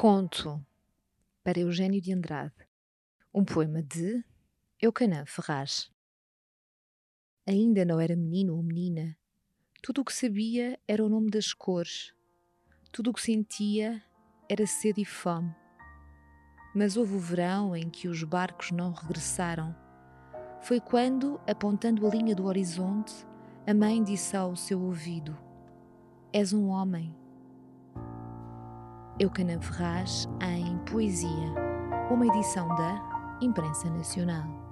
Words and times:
Conto 0.00 0.58
para 1.44 1.60
Eugênio 1.60 2.00
de 2.00 2.10
Andrade, 2.10 2.54
um 3.34 3.44
poema 3.44 3.82
de 3.82 4.24
Eucanã 4.80 5.26
Ferraz. 5.26 5.92
Ainda 7.46 7.84
não 7.84 8.00
era 8.00 8.16
menino 8.16 8.56
ou 8.56 8.62
menina, 8.62 9.14
tudo 9.82 10.00
o 10.00 10.04
que 10.06 10.14
sabia 10.14 10.80
era 10.88 11.04
o 11.04 11.08
nome 11.10 11.28
das 11.28 11.52
cores, 11.52 12.14
tudo 12.90 13.10
o 13.10 13.12
que 13.12 13.20
sentia 13.20 14.02
era 14.48 14.66
sede 14.66 15.02
e 15.02 15.04
fome. 15.04 15.54
Mas 16.74 16.96
houve 16.96 17.16
o 17.16 17.20
verão 17.20 17.76
em 17.76 17.90
que 17.90 18.08
os 18.08 18.24
barcos 18.24 18.70
não 18.70 18.92
regressaram. 18.92 19.76
Foi 20.62 20.80
quando, 20.80 21.38
apontando 21.46 22.06
a 22.06 22.10
linha 22.10 22.34
do 22.34 22.46
horizonte, 22.46 23.12
a 23.66 23.74
mãe 23.74 24.02
disse 24.02 24.34
ao 24.34 24.56
seu 24.56 24.80
ouvido: 24.80 25.36
És 26.32 26.54
um 26.54 26.68
homem 26.68 27.19
Eucanã 29.20 29.60
Ferraz 29.60 30.26
em 30.40 30.78
Poesia, 30.90 31.28
uma 32.10 32.26
edição 32.26 32.66
da 32.68 33.38
Imprensa 33.42 33.90
Nacional. 33.90 34.69